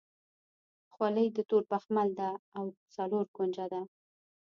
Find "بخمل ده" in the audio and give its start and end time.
1.71-2.29